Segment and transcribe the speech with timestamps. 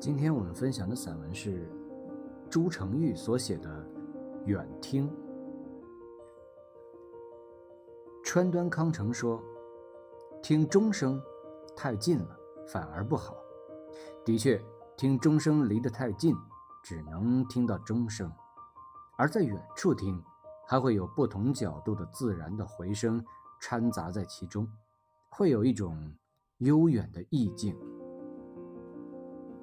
[0.00, 1.70] 今天我们分享的散文是
[2.48, 3.68] 朱成玉所写的
[4.46, 5.06] 《远听》。
[8.24, 9.38] 川端康成说
[10.42, 11.20] ：“听钟声
[11.76, 12.34] 太近了，
[12.66, 13.36] 反而不好。
[14.24, 14.58] 的确，
[14.96, 16.34] 听钟声离得太近，
[16.82, 18.26] 只能听到钟声；
[19.18, 20.18] 而在远处听，
[20.66, 23.22] 还会有不同角度的自然的回声
[23.60, 24.66] 掺杂在其中，
[25.28, 26.14] 会有一种
[26.56, 27.76] 悠远的意境。”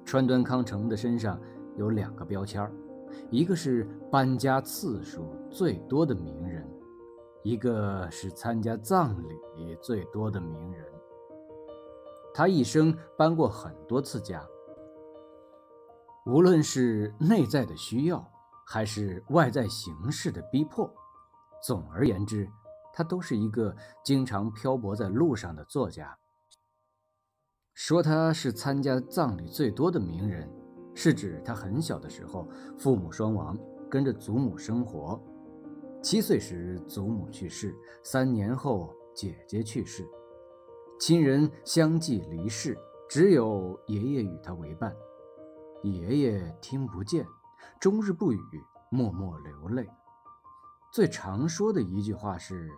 [0.08, 1.38] 川端康成的身上
[1.76, 2.72] 有两个标签
[3.30, 6.66] 一个是搬家次数最多的名人，
[7.42, 9.14] 一个是参加葬
[9.54, 10.82] 礼最多的名人。
[12.32, 14.42] 他一生搬过很多次家，
[16.24, 18.26] 无论是内在的需要，
[18.66, 20.90] 还是外在形式的逼迫，
[21.62, 22.48] 总而言之，
[22.94, 26.16] 他都是一个经常漂泊在路上的作家。
[27.78, 30.52] 说他是参加葬礼最多的名人，
[30.96, 32.44] 是指他很小的时候
[32.76, 33.56] 父母双亡，
[33.88, 35.22] 跟着祖母生活。
[36.02, 37.72] 七岁时祖母去世，
[38.02, 40.04] 三年后姐姐去世，
[40.98, 42.76] 亲人相继离世，
[43.08, 44.92] 只有爷爷与他为伴。
[45.84, 47.24] 爷爷听不见，
[47.78, 48.40] 终日不语，
[48.90, 49.88] 默默流泪。
[50.92, 52.68] 最常说的一句话是：“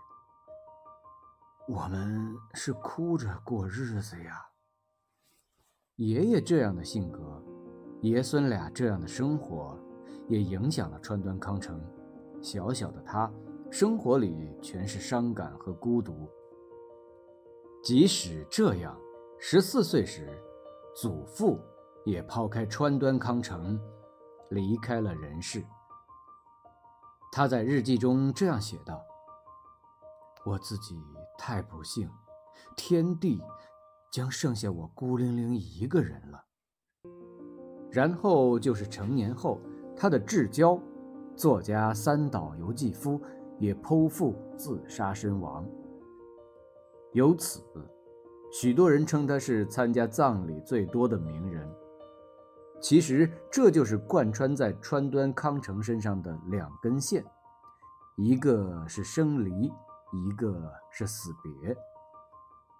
[1.66, 4.44] 我们是哭着过日子呀。”
[6.00, 7.20] 爷爷这样的性格，
[8.00, 9.78] 爷孙俩这样的生活，
[10.28, 11.78] 也影响了川端康成。
[12.40, 13.30] 小小的他，
[13.70, 16.26] 生活里全是伤感和孤独。
[17.84, 18.98] 即使这样，
[19.38, 20.26] 十四岁时，
[20.96, 21.60] 祖父
[22.06, 23.78] 也抛开川端康成，
[24.48, 25.62] 离开了人世。
[27.30, 29.02] 他在日记中这样写道
[30.46, 30.98] ：“我自己
[31.36, 32.08] 太不幸，
[32.74, 33.38] 天地。”
[34.10, 36.44] 将剩下我孤零零一个人了。
[37.90, 39.60] 然后就是成年后，
[39.96, 40.78] 他的至交
[41.36, 43.20] 作家三岛由纪夫
[43.58, 45.66] 也剖腹自杀身亡。
[47.12, 47.62] 由此，
[48.52, 51.68] 许多人称他是参加葬礼最多的名人。
[52.80, 57.24] 其实，这就是贯穿在川端康成身上的两根线：
[58.16, 59.50] 一个是生离，
[60.12, 61.76] 一个是死别。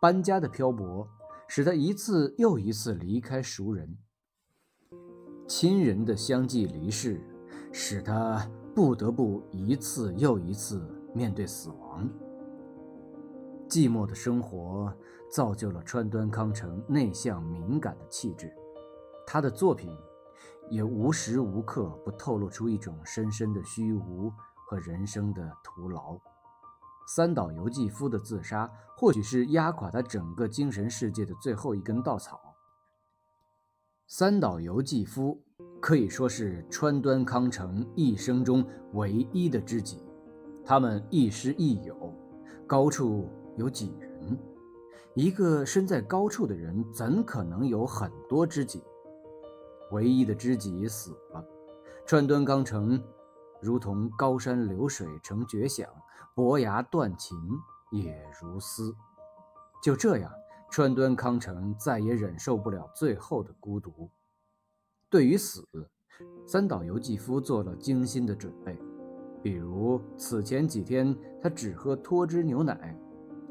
[0.00, 1.06] 搬家的漂泊。
[1.52, 3.98] 使他一次又一次离开熟人、
[5.48, 7.20] 亲人的相继离世，
[7.72, 10.80] 使他不得不一次又一次
[11.12, 12.08] 面对死亡。
[13.68, 14.96] 寂寞的生活
[15.28, 18.54] 造就了川端康成内向敏感的气质，
[19.26, 19.90] 他的作品
[20.70, 24.32] 也无时无刻不透露出一种深深的虚无
[24.68, 26.16] 和人生的徒劳。
[27.12, 32.40] 三岛由纪夫的自杀，或许是压垮他整个精神世界的最后一根稻草。
[34.06, 35.42] 三岛由纪夫
[35.80, 40.04] 可以说是川端康成一生中唯一的知己，
[40.64, 42.14] 他们亦师亦友。
[42.64, 44.38] 高处有几人？
[45.14, 48.84] 一个身在高处的人，怎可能有很多知己？
[49.90, 51.44] 唯一的知己死了，
[52.06, 53.02] 川端康成。
[53.60, 55.88] 如同高山流水成绝响，
[56.34, 57.38] 伯牙断琴
[57.90, 58.94] 也如斯。
[59.82, 60.32] 就这样，
[60.70, 64.10] 川端康成再也忍受不了最后的孤独。
[65.08, 65.64] 对于死，
[66.46, 68.78] 三岛由纪夫做了精心的准备，
[69.42, 72.96] 比如此前几天他只喝脱脂牛奶，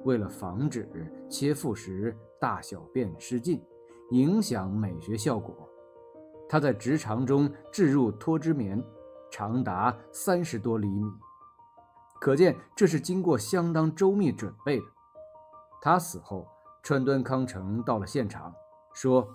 [0.06, 0.88] 为了防止
[1.30, 3.62] 切腹时大小便失禁，
[4.12, 5.56] 影响美学效果，
[6.48, 8.82] 他在直肠中置入脱脂棉。
[9.32, 11.12] 长达三十多厘米，
[12.20, 14.86] 可见这是经过相当周密准备的。
[15.82, 16.48] 他死后，
[16.84, 18.54] 川端康成到了现场，
[18.94, 19.28] 说：“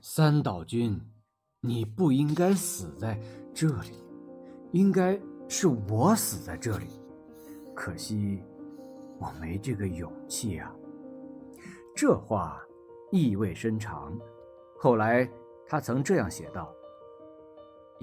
[0.00, 1.00] 三岛君，
[1.60, 3.20] 你不应该死在
[3.52, 4.02] 这里，
[4.72, 6.86] 应该是我死在这里。
[7.74, 8.42] 可惜
[9.18, 10.72] 我没这个勇气啊。”
[11.94, 12.60] 这话
[13.10, 14.16] 意味深长。
[14.78, 15.28] 后来
[15.66, 16.72] 他曾这样写道。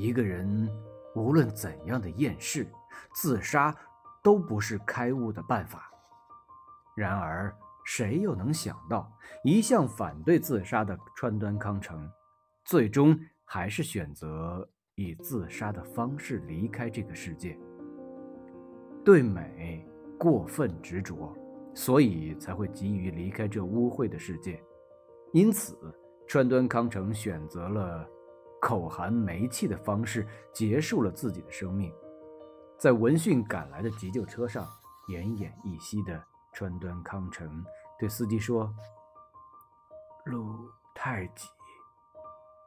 [0.01, 0.67] 一个人
[1.13, 2.65] 无论怎样的厌世，
[3.13, 3.71] 自杀
[4.23, 5.91] 都不是开悟的办法。
[6.95, 7.55] 然而，
[7.85, 9.11] 谁又能想到，
[9.43, 12.09] 一向反对自杀的川端康成，
[12.65, 13.15] 最终
[13.45, 17.55] 还是选择以自杀的方式离开这个世界？
[19.05, 19.87] 对美
[20.17, 21.31] 过分执着，
[21.75, 24.59] 所以才会急于离开这污秽的世界。
[25.31, 25.77] 因此，
[26.27, 28.09] 川端康成选择了。
[28.61, 31.91] 口含煤气的方式结束了自己的生命，
[32.77, 34.69] 在闻讯赶来的急救车上，
[35.09, 36.23] 奄奄一息的
[36.53, 37.65] 川端康成
[37.99, 38.71] 对司机说
[40.25, 41.47] ：“路太挤，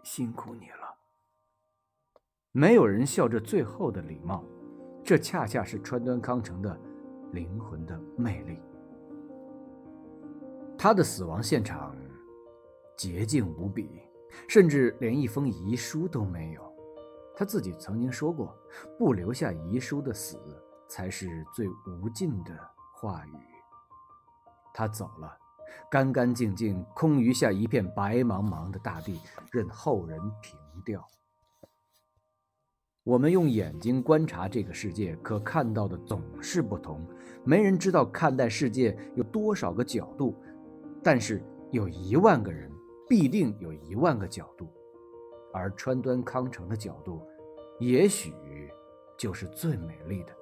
[0.02, 0.96] 辛苦你了。
[2.50, 4.44] 没有人笑这最后的礼貌，
[5.05, 6.76] 这恰恰是川端康成的
[7.31, 8.58] 灵魂的魅力。
[10.76, 11.96] 他的死亡现场
[12.96, 14.02] 洁净无比，
[14.48, 16.62] 甚至连一封遗书都没有。
[17.36, 18.56] 他自己曾经说过
[18.98, 20.38] ：“不留下遗书的死，
[20.88, 22.52] 才是最无尽的
[22.96, 23.32] 话语。”
[24.72, 25.36] 他走了，
[25.90, 29.20] 干干净净，空余下一片白茫茫的大地，
[29.50, 31.04] 任后人凭吊。
[33.02, 37.06] 我们用眼睛观察这个世界，可看到的总是不同。
[37.44, 40.34] 没人知道看待世界有多少个角度，
[41.02, 42.72] 但是有一万个人，
[43.08, 44.72] 必定有一万个角度。
[45.52, 47.26] 而川端康成的角度，
[47.78, 48.34] 也许
[49.16, 50.32] 就是最美丽的。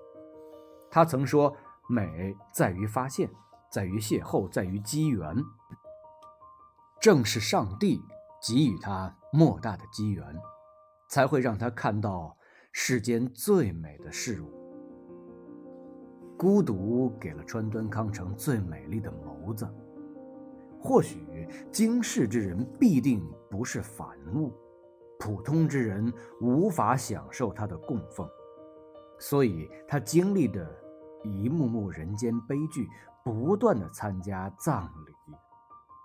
[0.91, 1.55] 他曾说
[1.89, 3.31] ：“美在于发现，
[3.71, 5.37] 在于邂逅，在于机缘。”
[7.01, 8.01] 正是上帝
[8.41, 10.25] 给予他莫大的机缘，
[11.09, 12.37] 才会让他看到。
[12.75, 14.51] 世间最美的事物，
[16.39, 19.69] 孤独给了川端康成最美丽的眸子。
[20.83, 24.53] 或许经世之人必定不是凡物，
[25.19, 28.29] 普通之人无法享受他的供奉，
[29.19, 30.69] 所以他经历的
[31.23, 32.89] 一幕幕人间悲剧，
[33.25, 35.35] 不断的参加葬礼，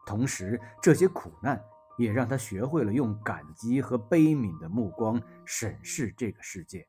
[0.05, 1.61] 同时这些苦难。
[1.97, 6.87] 也让他学会了用感激和悲悯的目光审视这个世界。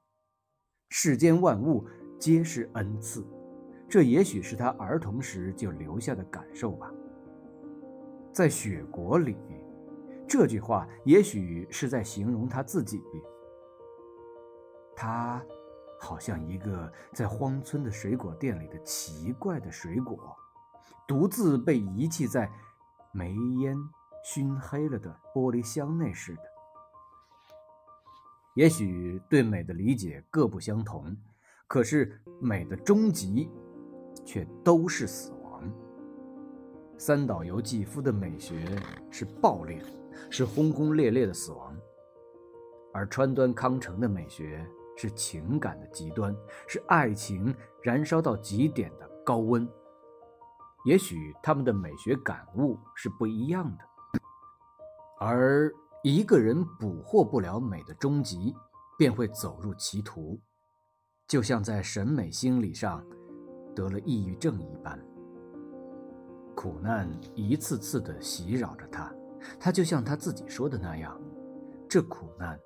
[0.90, 1.88] 世间万物
[2.20, 3.26] 皆是恩赐，
[3.88, 6.93] 这也许是他儿童时就留下的感受吧。
[8.33, 9.37] 在雪国里，
[10.27, 13.03] 这句话也许是在形容他自己。
[14.97, 15.43] 他
[15.99, 20.37] 好像一个在荒村的水果店里的奇怪的水果，
[21.07, 22.51] 独自被遗弃在
[23.13, 23.77] 煤烟。
[24.25, 26.43] 熏黑了的玻璃箱内似的。
[28.55, 31.17] 也许对美的理解各不相同，
[31.67, 33.49] 可是美的终极
[34.27, 35.38] 却都是死亡。
[37.00, 38.77] 三岛由纪夫的美学
[39.09, 39.81] 是暴烈，
[40.31, 41.73] 是轰轰烈烈的死亡；
[42.93, 46.35] 而川端康成的美学是情感的极端，
[46.67, 47.55] 是爱情
[47.85, 49.67] 燃烧到极点的高温。
[50.85, 53.85] 也许他们的美学感悟是不一样的。
[55.21, 55.73] 而
[56.03, 58.56] 一个人捕获不了美的终极，
[58.99, 60.41] 便会走入歧途，
[61.29, 63.06] 就像在审美心理上
[63.73, 65.00] 得了抑郁症一般。
[66.59, 69.15] 苦难一次次地袭扰着他，
[69.61, 71.17] 他就像他自己说的那样，
[71.89, 72.59] 这苦难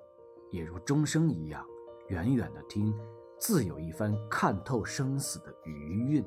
[0.49, 1.63] 也如钟声一样，
[2.07, 2.91] 远远的听，
[3.39, 6.25] 自有一番看透生死的余韵。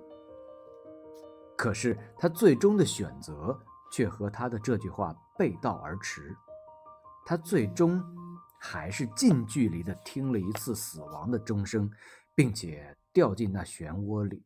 [1.57, 3.59] 可是他最终的选择。
[3.89, 6.37] 却和他的这句话背道而驰，
[7.25, 8.03] 他最终
[8.61, 11.89] 还是近距离地听了一次死亡的钟声，
[12.35, 14.43] 并且掉进那漩涡里，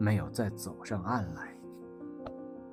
[0.00, 1.53] 没有再走上岸来。